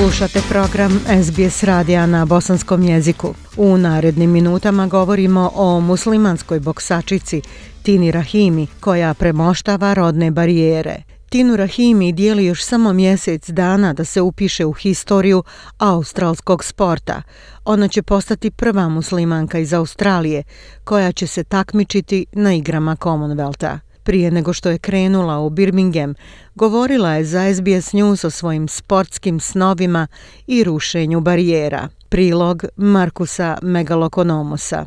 Slušate 0.00 0.40
program 0.48 1.00
SBS 1.24 1.62
radija 1.62 2.06
na 2.06 2.24
bosanskom 2.24 2.82
jeziku. 2.82 3.34
U 3.56 3.78
narednim 3.78 4.30
minutama 4.30 4.86
govorimo 4.86 5.50
o 5.54 5.80
muslimanskoj 5.80 6.60
boksačici 6.60 7.42
Tini 7.82 8.10
Rahimi 8.10 8.66
koja 8.80 9.14
premoštava 9.14 9.94
rodne 9.94 10.30
barijere. 10.30 11.02
Tinu 11.28 11.56
Rahimi 11.56 12.12
dijeli 12.12 12.44
još 12.44 12.64
samo 12.64 12.92
mjesec 12.92 13.50
dana 13.50 13.92
da 13.92 14.04
se 14.04 14.20
upiše 14.20 14.64
u 14.64 14.72
historiju 14.72 15.44
australskog 15.78 16.64
sporta. 16.64 17.22
Ona 17.64 17.88
će 17.88 18.02
postati 18.02 18.50
prva 18.50 18.88
muslimanka 18.88 19.58
iz 19.58 19.72
Australije 19.72 20.42
koja 20.84 21.12
će 21.12 21.26
se 21.26 21.44
takmičiti 21.44 22.26
na 22.32 22.54
igrama 22.54 22.96
Commonwealtha. 22.96 23.89
Prije 24.10 24.30
nego 24.30 24.52
što 24.52 24.70
je 24.70 24.78
krenula 24.78 25.38
u 25.38 25.50
Birmingham, 25.50 26.14
govorila 26.54 27.10
je 27.10 27.24
za 27.24 27.54
SBS 27.54 27.92
News 27.92 28.24
o 28.24 28.30
svojim 28.30 28.68
sportskim 28.68 29.40
snovima 29.40 30.06
i 30.46 30.64
rušenju 30.64 31.20
barijera. 31.20 31.88
Prilog 32.08 32.64
Markusa 32.76 33.58
Megalokonomosa. 33.62 34.86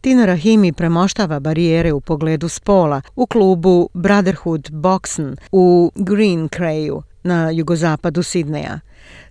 Tina 0.00 0.26
Rahimi 0.26 0.72
premoštava 0.72 1.40
barijere 1.40 1.92
u 1.92 2.00
pogledu 2.00 2.48
spola 2.48 3.02
u 3.16 3.26
klubu 3.26 3.88
Brotherhood 3.94 4.70
Boxen 4.70 5.36
u 5.52 5.92
Green 5.94 6.48
Crayu 6.48 7.02
na 7.22 7.50
jugozapadu 7.50 8.22
Sidneja. 8.22 8.80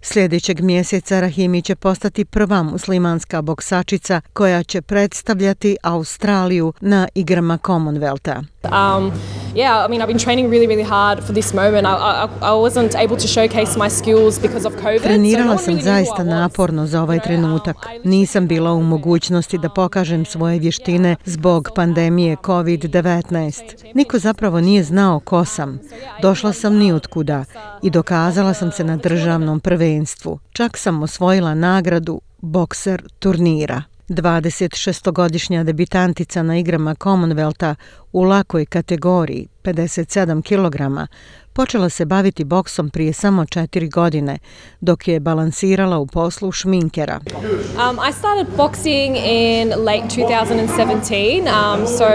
Sljedećeg 0.02 0.62
mjeseca 0.62 1.20
Rahimi 1.20 1.62
će 1.62 1.76
postati 1.76 2.26
prva 2.26 2.64
muslimanska 2.64 3.42
boksačica 3.42 4.22
koja 4.34 4.64
će 4.64 4.82
predstavljati 4.82 5.78
Australiju 5.84 6.74
na 6.82 7.08
igrama 7.16 7.58
Commonwealtha. 7.58 8.44
Um, 8.64 9.12
yeah, 9.56 9.86
I 9.86 9.88
mean, 9.88 10.02
I've 10.02 10.08
been 10.08 10.20
training 10.20 10.50
really, 10.50 10.68
really 10.68 10.90
hard 10.90 11.24
for 11.24 11.34
this 11.34 11.54
moment. 11.54 11.88
I, 11.88 11.92
I, 11.92 12.30
I 12.42 12.54
wasn't 12.54 12.96
able 12.96 13.18
to 13.18 13.28
showcase 13.28 13.78
my 13.78 13.90
skills 13.90 14.40
because 14.40 14.68
of 14.68 14.74
COVID. 14.74 15.02
Trenirala 15.02 15.58
sam 15.58 15.82
zaista 15.82 16.24
naporno 16.24 16.86
za 16.86 17.02
ovaj 17.02 17.20
trenutak. 17.20 17.78
Nisam 18.04 18.48
bila 18.48 18.74
u 18.74 18.82
mogućnosti 18.82 19.58
da 19.58 19.70
pokažem 19.70 20.26
svoje 20.26 20.60
vještine 20.60 21.16
zbog 21.26 21.70
pandemije 21.76 22.36
COVID-19. 22.36 23.62
Niko 23.94 24.20
zapravo 24.20 24.62
nije 24.62 24.84
znao 24.84 25.20
ko 25.20 25.46
sam. 25.46 25.80
Došla 26.22 26.54
sam 26.54 26.76
ni 26.76 27.00
kuda 27.10 27.46
i 27.84 27.90
dokazala 27.90 28.54
sam 28.54 28.72
se 28.72 28.84
na 28.84 28.98
državnom 28.98 29.60
prvenstvu. 29.60 30.40
Čak 30.52 30.78
sam 30.78 31.04
osvojila 31.04 31.54
nagradu 31.54 32.22
bokser 32.42 33.04
turnira. 33.20 33.84
26-godišnja 34.10 35.64
debitantica 35.64 36.44
na 36.44 36.58
igrama 36.58 36.96
Commonwealtha 36.96 37.76
u 38.12 38.24
lakoj 38.24 38.66
kategoriji 38.66 39.48
57 39.64 40.42
kg 40.42 41.10
počela 41.54 41.90
se 41.90 42.06
baviti 42.06 42.44
boksom 42.44 42.90
prije 42.90 43.14
samo 43.14 43.46
četiri 43.46 43.90
godine, 43.90 44.38
dok 44.82 45.08
je 45.08 45.20
balansirala 45.20 45.98
u 45.98 46.08
poslu 46.08 46.52
šminkera. 46.52 47.20
Um, 47.20 48.00
I 48.10 48.14
started 48.14 48.48
boxing 48.58 49.18
in 49.18 49.70
late 49.70 50.08
2017, 50.16 51.48
um, 51.48 51.88
so 51.88 52.06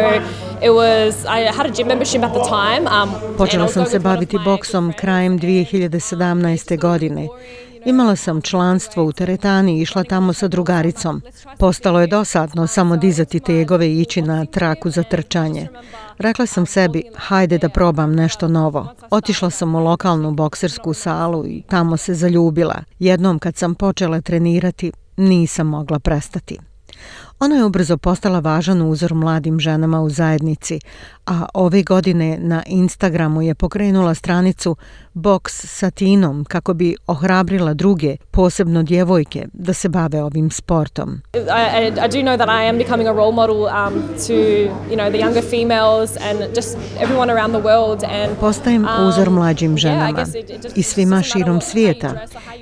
it 0.62 0.70
was, 0.70 1.24
I 1.24 1.56
had 1.56 1.66
a 1.66 1.72
gym 1.74 1.86
membership 1.86 2.22
at 2.22 2.32
the 2.32 2.44
time. 2.48 3.02
Um, 3.02 3.36
Počela 3.38 3.68
sam 3.68 3.86
se 3.86 3.98
baviti 3.98 4.38
boksom 4.44 4.92
krajem 5.00 5.38
2017. 5.38 6.78
godine. 6.78 7.28
Imala 7.86 8.16
sam 8.16 8.42
članstvo 8.42 9.04
u 9.04 9.12
teretani 9.12 9.78
i 9.78 9.80
išla 9.82 10.04
tamo 10.04 10.32
sa 10.32 10.48
drugaricom. 10.48 11.22
Postalo 11.58 12.00
je 12.00 12.06
dosadno 12.06 12.66
samo 12.66 12.96
dizati 12.96 13.40
tegove 13.40 13.88
i 13.88 14.00
ići 14.00 14.22
na 14.22 14.44
traku 14.44 14.90
za 14.90 15.02
trčanje. 15.02 15.68
Rekla 16.18 16.46
sam 16.46 16.66
sebi, 16.66 17.02
hajde 17.16 17.58
da 17.58 17.68
probam 17.68 18.14
nešto 18.14 18.48
novo. 18.48 18.94
Otišla 19.10 19.50
sam 19.50 19.74
u 19.74 19.84
lokalnu 19.84 20.30
boksersku 20.30 20.94
salu 20.94 21.46
i 21.46 21.62
tamo 21.68 21.96
se 21.96 22.14
zaljubila. 22.14 22.82
Jednom 22.98 23.38
kad 23.38 23.56
sam 23.56 23.74
počela 23.74 24.20
trenirati, 24.20 24.92
nisam 25.16 25.66
mogla 25.66 25.98
prestati. 25.98 26.58
Ona 27.40 27.56
je 27.56 27.64
ubrzo 27.64 27.96
postala 27.96 28.40
važan 28.40 28.82
uzor 28.82 29.14
mladim 29.14 29.60
ženama 29.60 30.00
u 30.00 30.10
zajednici, 30.10 30.80
a 31.26 31.46
ove 31.54 31.82
godine 31.82 32.38
na 32.40 32.62
Instagramu 32.66 33.42
je 33.42 33.54
pokrenula 33.54 34.14
stranicu 34.14 34.76
Box 35.14 35.40
sa 35.50 35.90
Tinom 35.90 36.44
kako 36.44 36.74
bi 36.74 36.96
ohrabrila 37.06 37.74
druge, 37.74 38.16
posebno 38.30 38.82
djevojke, 38.82 39.46
da 39.52 39.72
se 39.72 39.88
bave 39.88 40.22
ovim 40.22 40.50
sportom. 40.50 41.20
I, 41.34 41.38
I, 41.38 41.86
I 41.86 42.08
do 42.08 42.20
know 42.20 42.36
that 42.36 42.48
I 42.48 42.68
am 42.68 42.78
becoming 42.78 43.08
a 43.08 43.12
role 43.12 43.32
model 43.32 43.56
um, 43.56 43.92
to 44.26 44.32
you 44.90 44.96
know, 44.96 45.10
the 45.10 45.18
younger 45.18 45.42
females 45.50 46.16
and 46.16 46.56
just 46.56 46.76
everyone 47.00 47.32
around 47.32 47.52
the 47.52 47.62
world. 47.62 48.04
And, 48.04 48.38
Postajem 48.40 48.84
um, 48.84 49.08
uzor 49.08 49.30
mlađim 49.30 49.76
ženama 49.78 50.24
i 50.74 50.82
svima 50.82 51.22
širom 51.22 51.60
svijeta. 51.60 52.14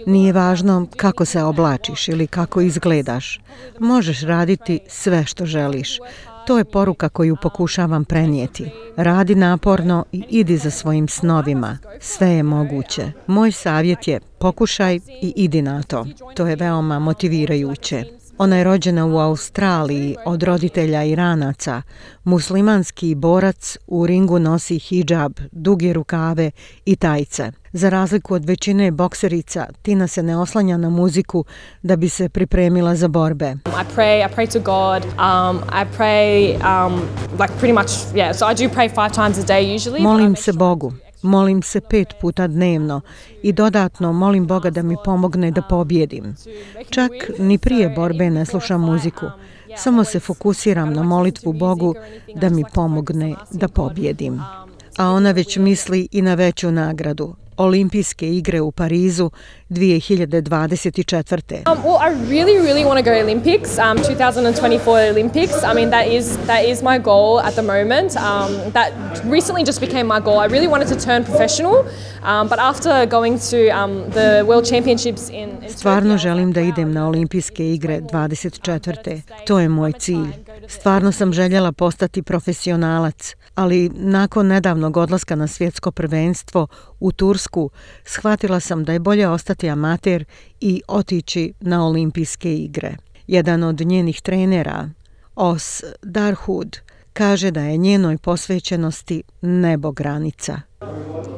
Nije 0.07 0.33
važno 0.33 0.87
kako 0.97 1.25
se 1.25 1.43
oblačiš 1.43 2.09
ili 2.09 2.27
kako 2.27 2.61
izgledaš. 2.61 3.41
Možeš 3.79 4.21
raditi 4.21 4.81
sve 4.89 5.25
što 5.25 5.47
želiš. 5.47 5.99
To 6.47 6.59
je 6.59 6.65
poruka 6.65 7.09
koju 7.09 7.37
pokušavam 7.43 8.05
prenijeti. 8.05 8.71
Radi 8.97 9.35
naporno 9.35 10.05
i 10.13 10.25
idi 10.29 10.57
za 10.57 10.71
svojim 10.71 11.09
snovima. 11.09 11.79
Sve 12.01 12.29
je 12.29 12.43
moguće. 12.43 13.13
Moj 13.27 13.53
savjet 13.53 14.09
je 14.09 14.21
pokušaj 14.39 14.97
i 15.23 15.33
idi 15.37 15.63
na 15.63 15.83
to. 15.83 16.07
To 16.37 16.47
je 16.47 16.57
veoma 16.57 16.99
motivirajuće. 16.99 18.05
Ona 18.43 18.57
je 18.57 18.65
rođena 18.65 19.07
u 19.07 19.19
Australiji 19.19 20.17
od 20.25 20.43
roditelja 20.43 21.05
Iranaca. 21.05 21.83
Muslimanski 22.25 23.15
borac 23.15 23.77
u 23.87 24.07
ringu 24.07 24.39
nosi 24.39 24.79
hijab, 24.79 25.33
duge 25.53 25.93
rukave 25.93 26.51
i 26.85 26.97
tajce. 26.97 27.53
Za 27.73 27.89
razliku 27.89 28.35
od 28.35 28.45
većine 28.45 28.91
bokserica, 28.91 29.67
Tina 29.83 30.07
se 30.07 30.23
ne 30.23 30.37
oslanja 30.37 30.77
na 30.77 30.91
muziku 30.91 31.45
da 31.83 31.97
bi 31.97 32.09
se 32.09 32.29
pripremila 32.29 32.97
za 32.97 33.09
borbe. 33.09 33.51
I 33.67 33.97
pray, 33.97 34.27
I 34.27 34.35
pray 34.35 34.53
to 34.53 34.61
God. 34.61 35.05
Um, 35.05 35.61
I 35.83 35.85
pray 35.97 36.55
um, 36.55 37.01
like 37.41 37.53
pretty 37.59 37.73
much, 37.73 37.91
yeah, 38.15 38.33
so 38.35 38.47
I 38.47 38.69
do 38.69 38.75
pray 38.75 38.89
five 38.89 39.13
times 39.13 39.39
a 39.39 39.47
day 39.47 39.77
usually. 39.77 40.01
Molim 40.01 40.37
se 40.37 40.53
Bogu. 40.53 40.93
Molim 41.23 41.63
se 41.63 41.81
pet 41.81 42.09
puta 42.21 42.47
dnevno 42.47 43.01
i 43.43 43.53
dodatno 43.53 44.13
molim 44.13 44.47
Boga 44.47 44.71
da 44.71 44.83
mi 44.83 44.97
pomogne 45.05 45.51
da 45.51 45.63
pobjedim. 45.63 46.35
Čak 46.91 47.11
ni 47.39 47.59
prije 47.59 47.89
borbe 47.89 48.31
ne 48.31 48.47
slušam 48.47 48.81
muziku. 48.81 49.27
Samo 49.77 50.05
se 50.05 50.21
fokusiram 50.21 50.93
na 50.93 51.03
molitvu 51.03 51.53
Bogu 51.53 51.95
da 52.35 52.49
mi 52.49 52.65
pomogne 52.75 53.35
da 53.51 53.69
pobjedim. 53.69 54.41
A 54.97 55.11
ona 55.11 55.31
već 55.31 55.57
misli 55.57 56.09
i 56.11 56.23
na 56.23 56.35
veću 56.35 56.71
nagradu, 56.71 57.35
olimpijske 57.57 58.29
igre 58.37 58.61
u 58.61 58.73
Parizu 58.73 59.31
2024. 59.71 61.63
Um, 61.67 61.79
well, 61.85 61.99
I 62.01 62.11
really, 62.31 62.57
really 62.67 62.85
want 62.85 63.05
to 63.05 63.11
go 63.11 63.21
Olympics, 63.21 63.79
um, 63.79 63.99
2024 63.99 65.11
Olympics. 65.11 65.55
I 65.65 65.75
mean, 65.75 65.91
that 65.91 66.07
is, 66.07 66.37
that 66.47 66.65
is 66.65 66.83
my 66.83 66.99
goal 66.99 67.41
at 67.41 67.55
the 67.55 67.63
moment. 67.63 68.17
Um, 68.17 68.73
that 68.73 68.93
recently 69.25 69.65
just 69.65 69.81
became 69.81 70.05
my 70.05 70.21
goal. 70.21 70.39
I 70.41 70.47
really 70.47 70.69
wanted 70.69 70.89
to 70.89 71.07
turn 71.07 71.25
professional, 71.25 71.75
um, 72.23 72.49
but 72.49 72.59
after 72.59 73.07
going 73.07 73.39
to 73.51 73.59
um, 73.81 74.11
the 74.11 74.45
World 74.47 74.69
Championships 74.71 75.29
in, 75.31 75.51
in 75.63 75.71
Stvarno 75.71 76.19
želim 76.19 76.53
da 76.53 76.61
idem 76.61 76.93
na 76.93 77.07
olimpijske 77.07 77.73
igre 77.75 78.01
24. 78.01 79.21
To 79.47 79.59
je 79.59 79.69
moj 79.69 79.93
cilj. 79.93 80.42
Stvarno 80.68 81.12
sam 81.12 81.34
željela 81.34 81.72
postati 81.72 82.22
profesionalac, 82.22 83.36
ali 83.56 83.90
nakon 83.90 84.48
nedavnog 84.48 84.98
odlaska 84.98 85.36
na 85.36 85.48
svjetsko 85.48 85.92
prvenstvo 85.92 86.68
u 87.00 87.12
Tursku, 87.12 87.70
shvatila 88.04 88.60
sam 88.60 88.84
da 88.84 88.94
je 88.94 89.00
bolje 89.00 89.28
ostati 89.28 89.70
amater 89.70 90.26
i 90.60 90.82
otići 90.88 91.54
na 91.60 91.86
olimpijske 91.86 92.56
igre. 92.56 92.96
Jedan 93.28 93.64
od 93.64 93.80
njenih 93.82 94.22
trenera, 94.22 94.90
Os 95.36 95.84
Darhud, 96.04 96.78
kaže 97.14 97.52
da 97.52 97.62
je 97.62 97.78
njenoj 97.78 98.18
posvećenosti 98.18 99.24
nebo 99.42 99.92
granica. 99.92 100.62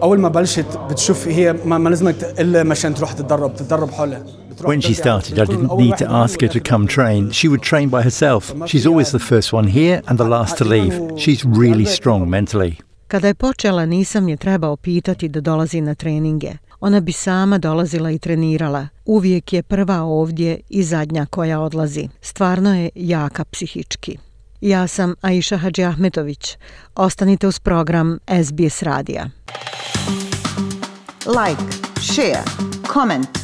أول 0.04 0.20
ما 0.20 0.30
بلشت 0.30 0.78
بتشوف 0.90 1.28
هي 1.28 1.54
ما, 1.54 1.78
ما 1.78 1.90
لازمك 1.90 2.24
إلا 2.40 2.64
مشان 2.64 2.94
تروح 2.94 3.14
تتدرب 3.14 3.56
تتدرب 3.56 3.92
حولها 3.92 4.24
When 4.61 4.81
she 4.81 4.95
started, 4.95 5.39
I 5.39 5.45
didn't 5.45 5.77
need 5.79 5.97
to 5.99 6.07
ask 6.11 6.41
her 6.41 6.49
to 6.49 6.61
come 6.61 6.87
train. 6.87 7.33
She 7.33 7.49
would 7.49 7.63
train 7.63 7.89
by 7.89 8.03
herself. 8.03 8.53
She's 8.67 8.87
always 8.87 9.11
the 9.11 9.19
first 9.19 9.53
one 9.53 9.69
here 9.69 10.03
and 10.07 10.19
the 10.19 10.29
last 10.29 10.59
to 10.59 10.65
leave. 10.65 10.93
She's 11.19 11.45
really 11.45 11.87
strong 11.87 12.29
mentally. 12.29 12.77
Kada 13.09 13.29
je 13.29 13.35
počela, 13.35 13.87
nisam 13.87 14.29
je 14.29 14.37
trebao 14.37 14.77
pitati 14.77 15.29
da 15.29 15.41
dolazi 15.41 15.81
na 15.81 15.95
treninge. 15.95 16.53
Ona 16.81 17.01
bi 17.01 17.13
sama 17.13 17.59
dolazila 17.59 18.11
i 18.11 18.19
trenirala. 18.19 18.89
Uvijek 19.05 19.53
je 19.53 19.63
prva 19.63 20.03
ovdje 20.03 20.61
i 20.69 20.83
zadnja 20.83 21.27
koja 21.27 21.61
odlazi. 21.61 22.09
Stvarno 22.21 22.75
je 22.75 22.91
jaka 22.95 23.45
psihički. 23.45 24.19
Ja 24.61 24.87
sam 24.87 25.15
Aisha 25.21 25.57
Hadži 25.57 25.85
Ahmetović. 25.85 26.57
Ostanite 26.95 27.49
uz 27.49 27.59
program 27.59 28.19
SBS 28.45 28.83
Radija. 28.83 29.31
Like, 31.27 31.63
share, 32.01 32.43
comment. 32.93 33.44